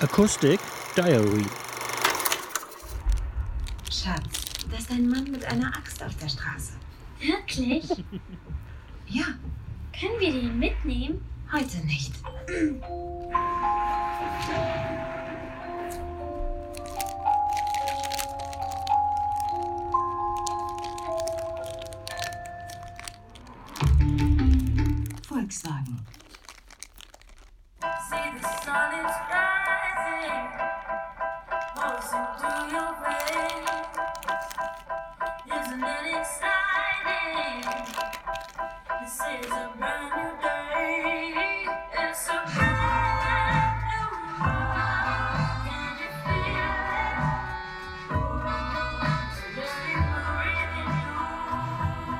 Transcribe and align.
Acoustic 0.00 0.58
Diary. 0.96 1.44
Schatz, 3.90 4.64
da 4.70 4.76
ist 4.78 4.90
ein 4.90 5.08
Mann 5.08 5.24
mit 5.30 5.44
einer 5.44 5.68
Axt 5.76 6.02
auf 6.02 6.14
der 6.16 6.28
Straße. 6.28 6.72
Wirklich? 7.20 8.04
Ja, 9.12 9.24
Können 9.98 10.20
wir 10.20 10.30
den 10.32 10.56
mitnehmen? 10.60 11.20
heute 11.52 11.78
nicht. 11.84 12.12
Volkswagen. 25.26 26.06
See 28.08 28.30
the 28.40 28.48
sun 28.64 29.04
is 29.04 29.16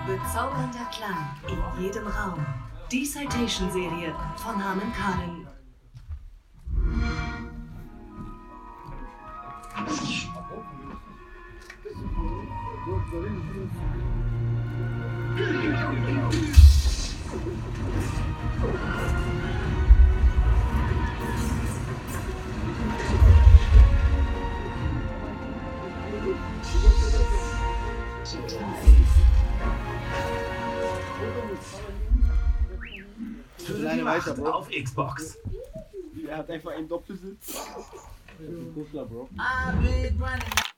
Bezaubernder 0.07 0.87
Klang 0.93 1.39
in 1.49 1.83
jedem 1.83 2.07
Raum. 2.07 2.45
Die 2.93 3.05
Citation-Serie 3.05 4.15
von 4.37 4.63
Harman 4.63 4.93
Kardon. 4.93 5.60
Auf 34.61 34.69
Xbox. 34.71 35.39
Er 36.29 36.39
hat 36.39 36.51
einfach 36.51 36.73
einen 36.73 36.89
Doppelsitz. 36.89 37.55
i'll 39.39 39.83
be 39.83 40.09
running 40.19 40.70